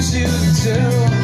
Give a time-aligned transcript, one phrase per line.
[0.00, 0.26] to
[0.62, 1.15] too.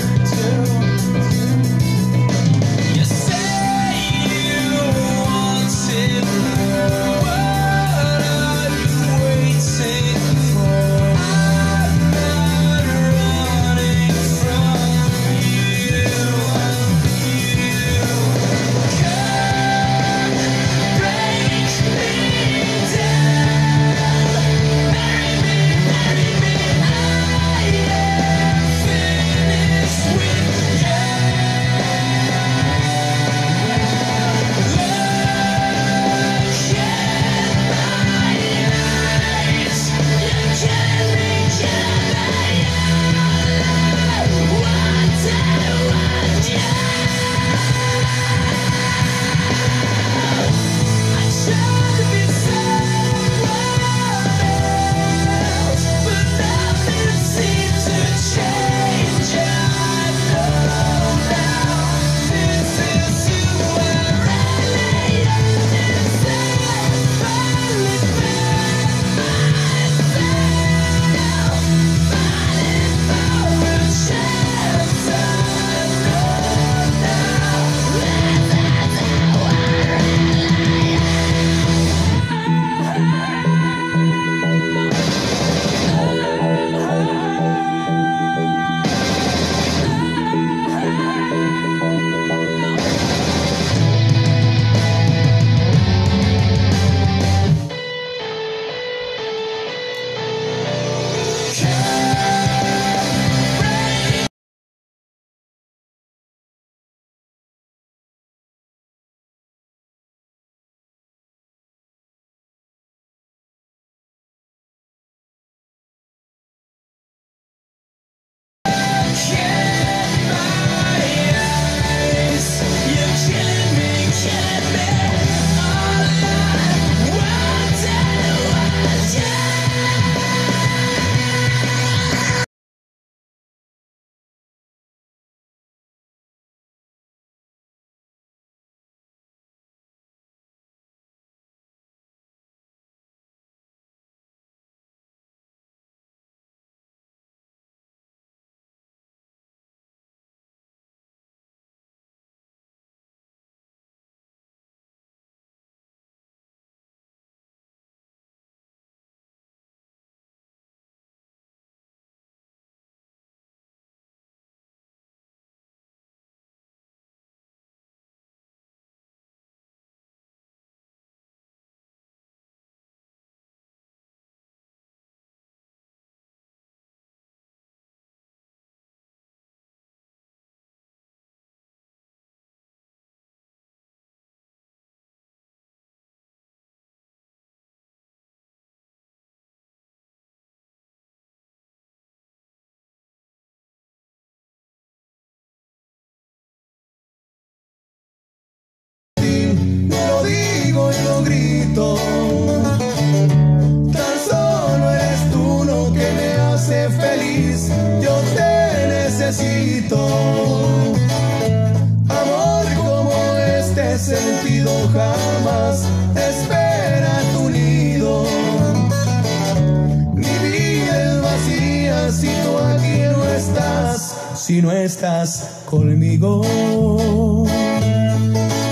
[224.84, 226.42] estás conmigo.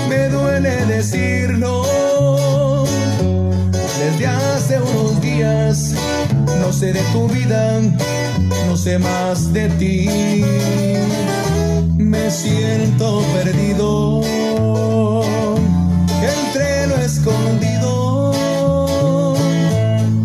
[0.09, 1.83] Me duele decirlo,
[3.99, 5.95] desde hace unos días
[6.59, 7.79] no sé de tu vida,
[8.67, 10.09] no sé más de ti.
[11.97, 14.21] Me siento perdido,
[16.39, 18.43] entre lo escondido.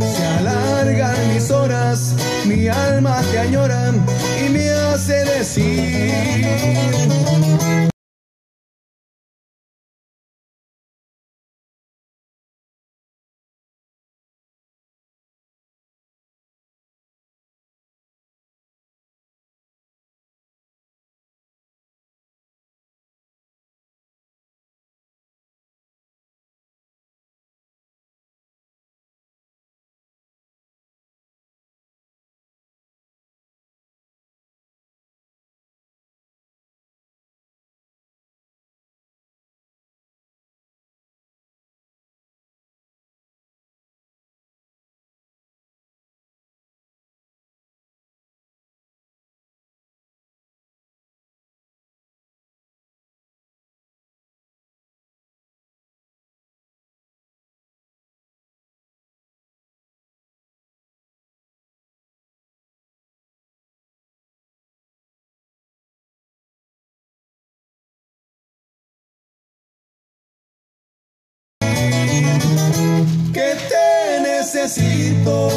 [0.00, 2.14] Se alargan mis horas,
[2.44, 3.05] mi alma
[5.38, 7.35] decir.
[75.26, 75.55] Grito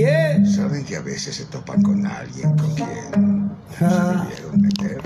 [0.00, 0.46] Yeah.
[0.46, 3.50] ¿Saben que a veces se topan con alguien con quien
[3.82, 4.26] Ah.
[4.26, 5.02] se debieron meter?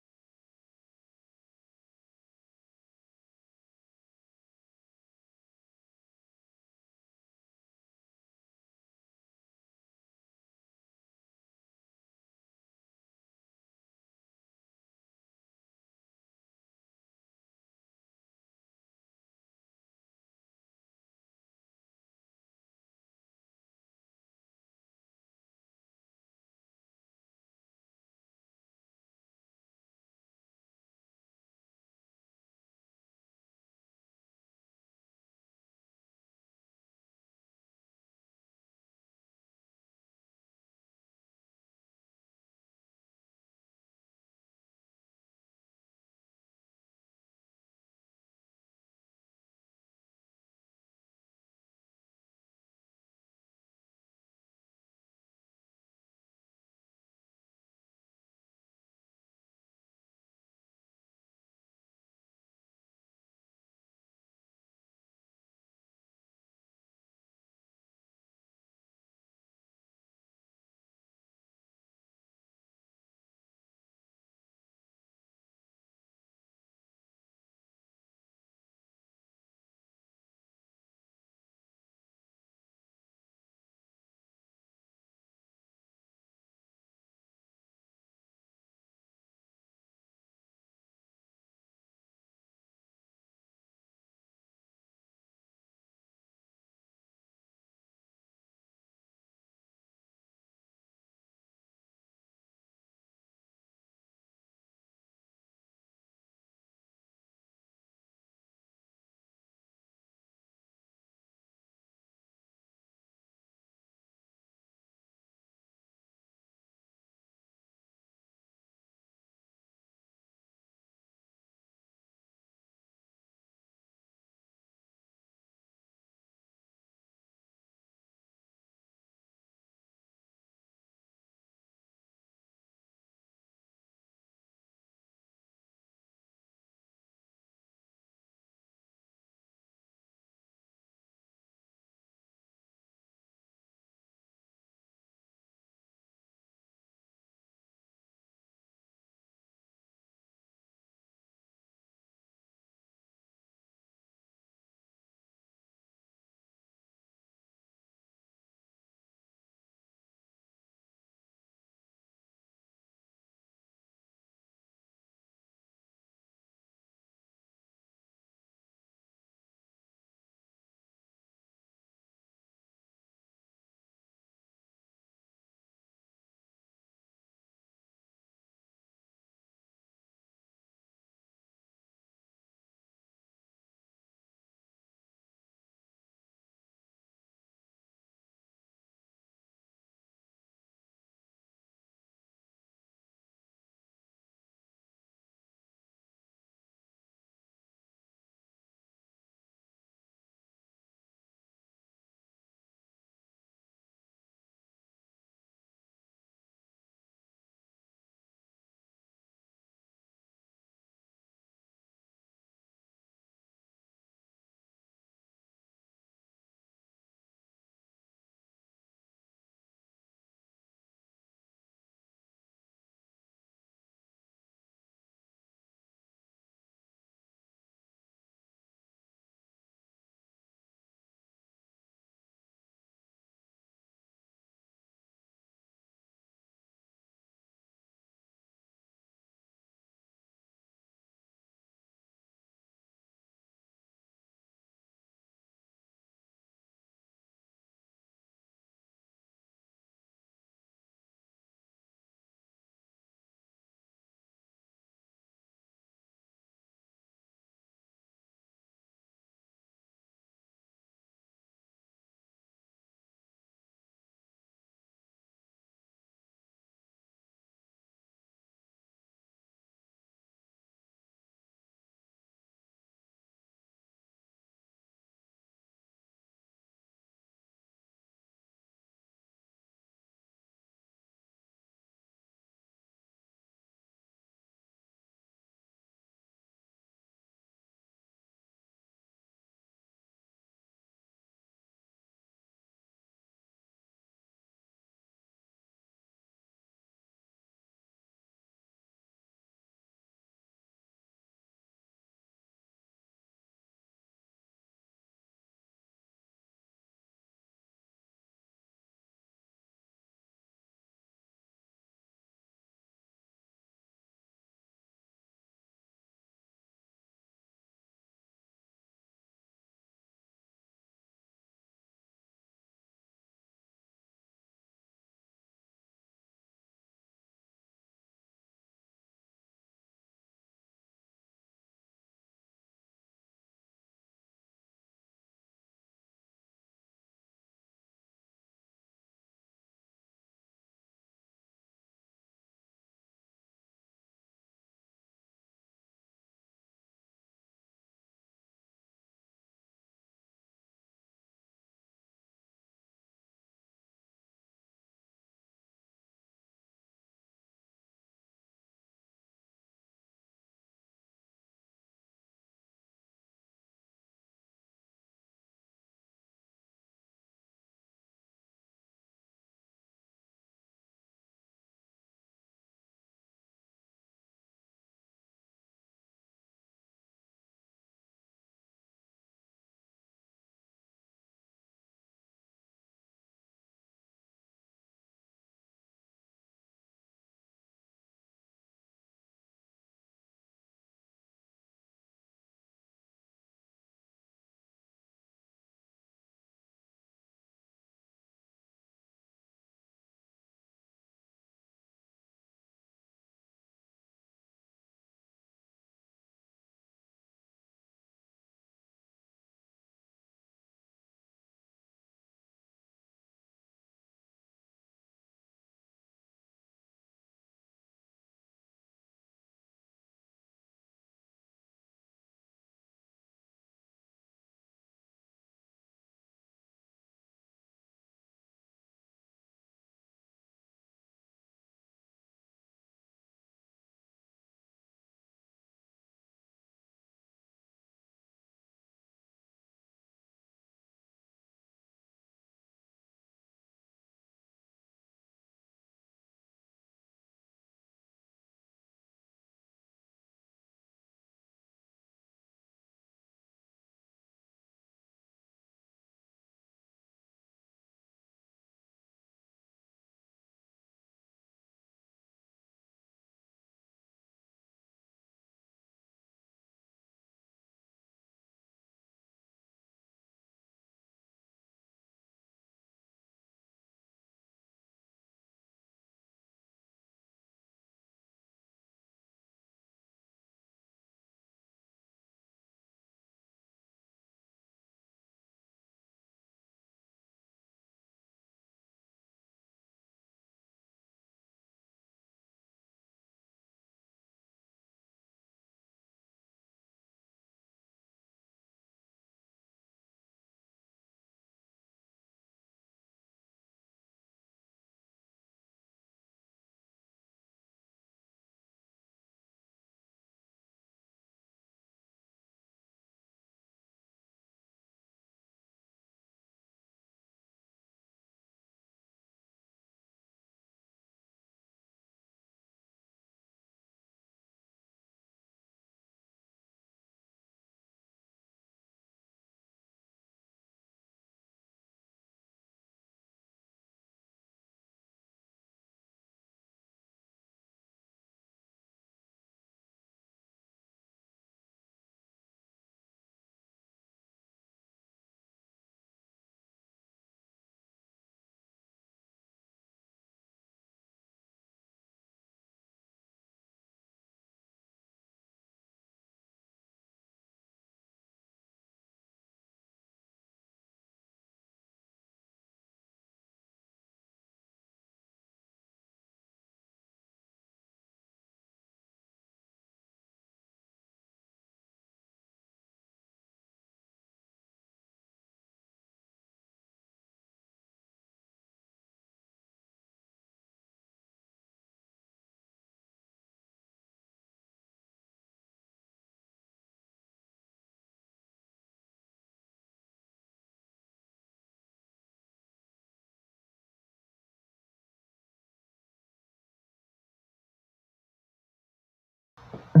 [599.96, 600.00] Me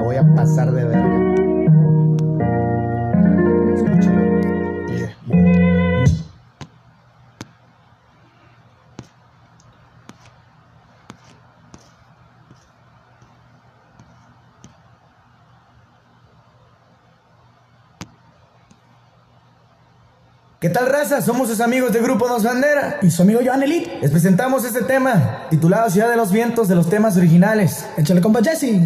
[0.00, 1.13] voy a pasar de verga.
[20.64, 21.20] ¿Qué tal raza?
[21.20, 22.98] Somos sus amigos de Grupo Dos Bandera.
[23.02, 23.98] Y su amigo Joan Elite.
[24.00, 27.84] Les presentamos este tema, titulado Ciudad de los Vientos de los temas originales.
[27.98, 28.80] Échale compa Jesse.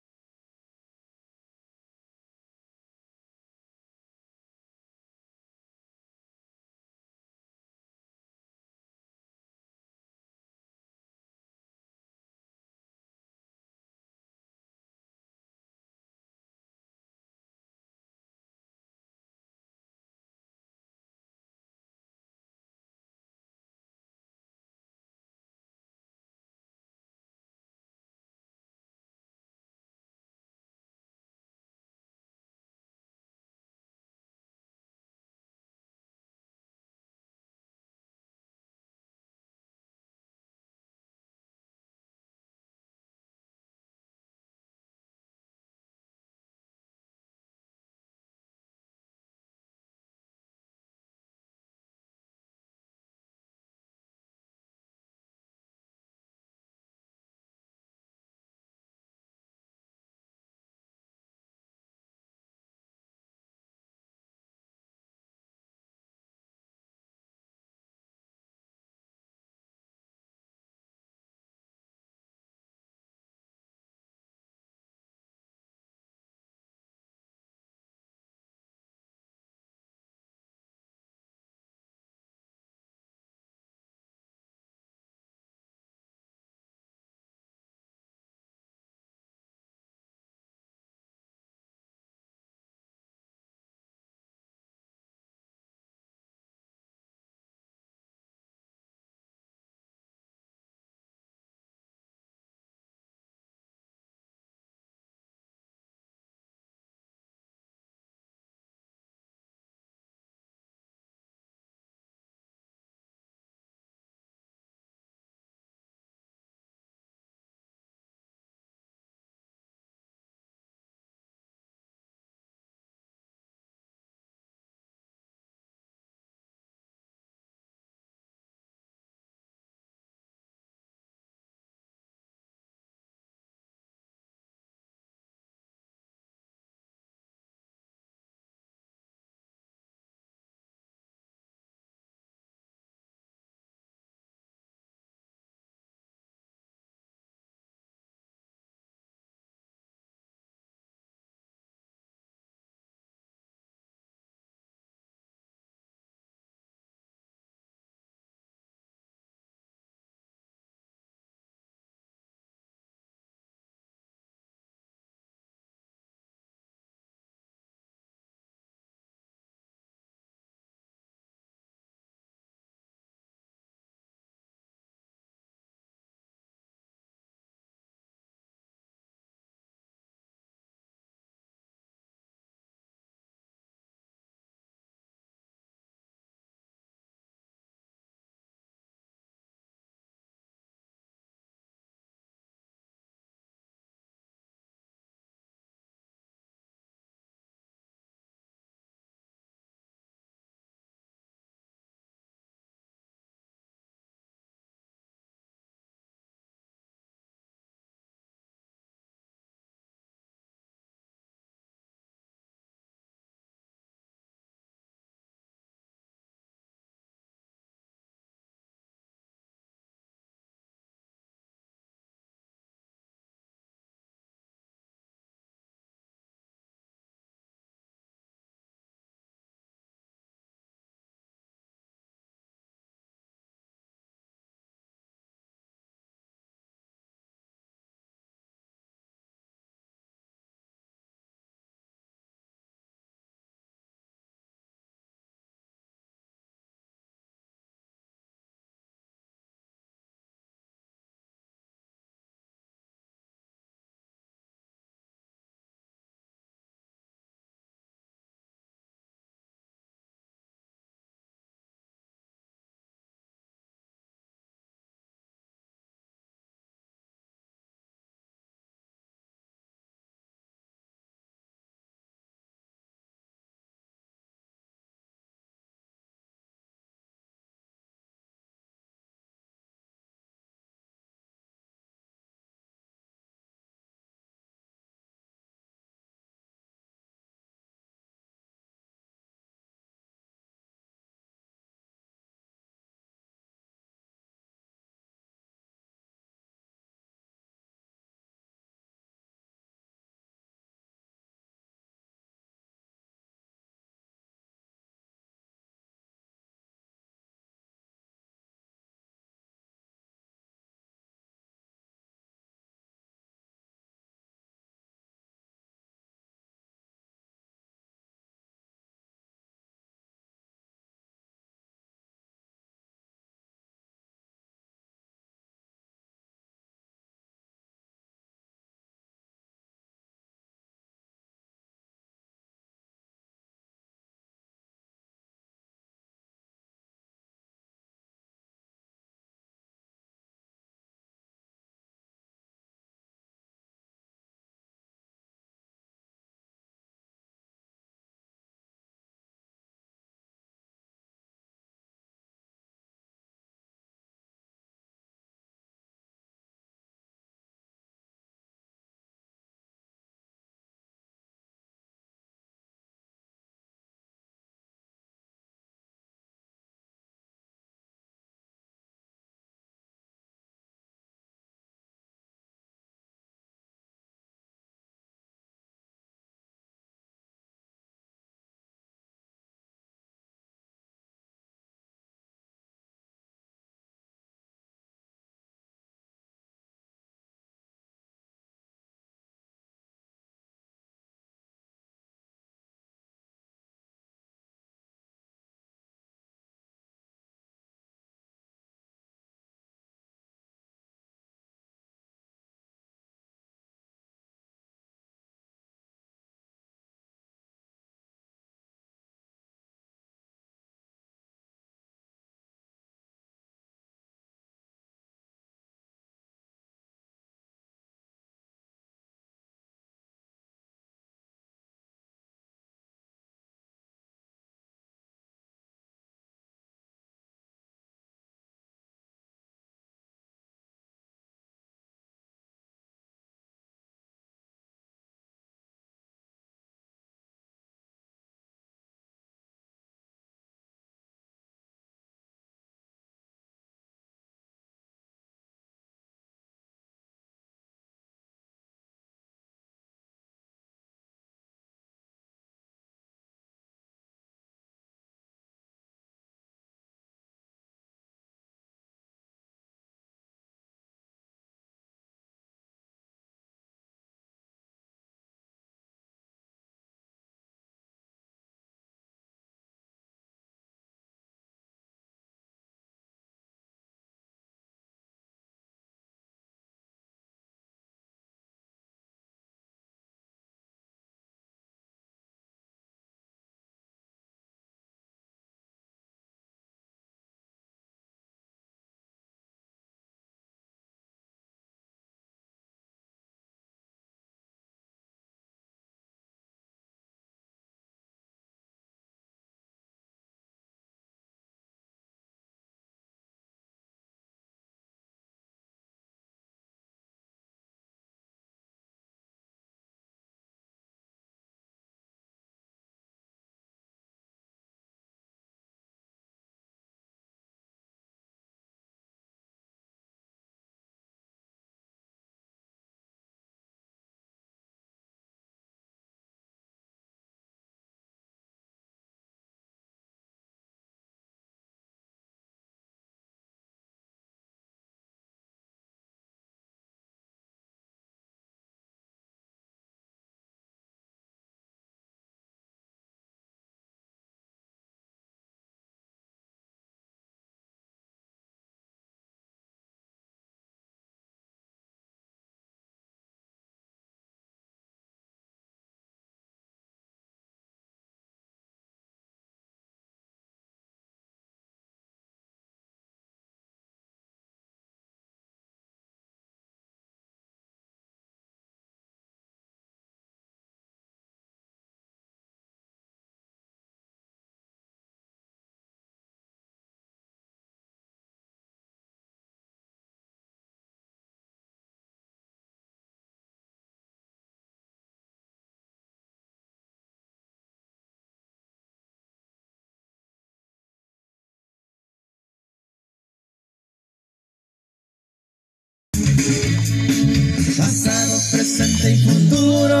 [597.76, 600.00] Pasado, presente y futuro,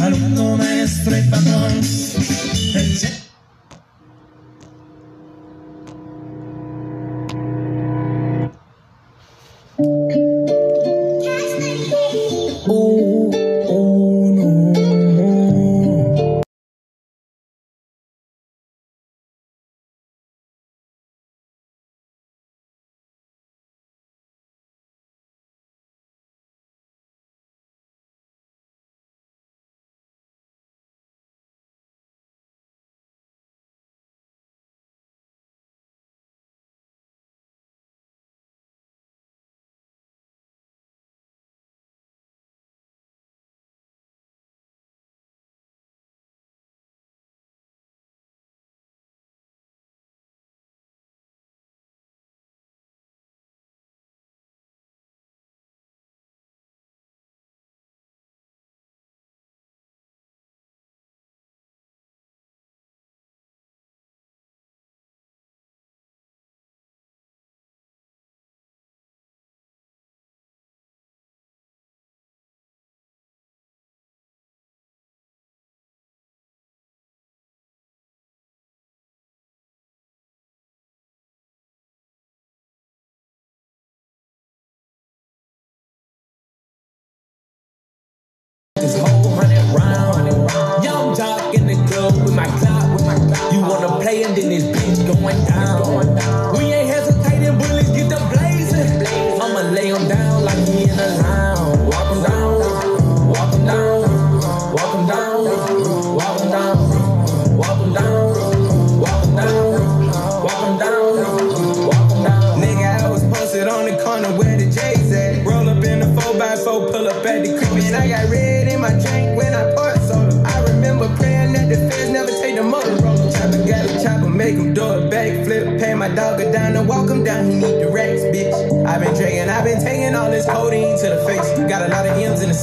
[0.00, 1.80] alumno, maestro y patrón.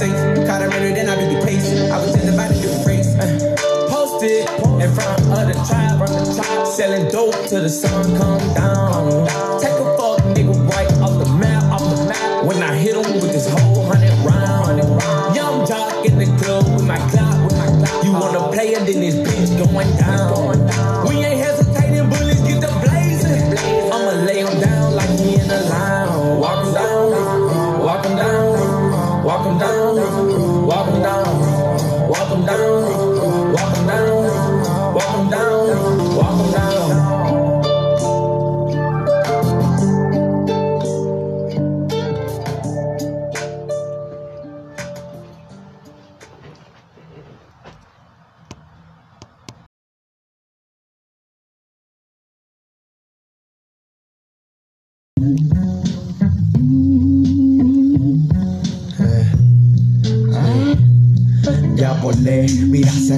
[0.01, 0.47] safe.
[0.47, 1.69] Caught a runner, then I be the pace.
[1.91, 3.13] I was just about to do race.
[3.15, 3.55] Uh,
[3.89, 4.49] posted
[4.81, 9.50] in front of the tribe, from the tribe, selling dope till the sun come down.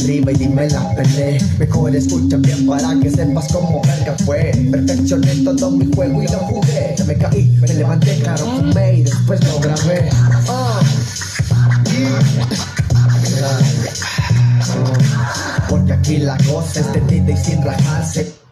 [0.03, 1.39] arriba y dime la peleé.
[1.57, 4.51] Mejor escucha bien para que sepas cómo verga fue.
[4.71, 6.95] Perfeccioné todo mi juego y lo jugué.
[6.97, 10.09] Ya me caí, me levanté, claro, fumé y después lo grabé.
[10.49, 10.81] Ah,
[15.69, 18.42] Porque aquí la cosa es tendida y sin rajarse.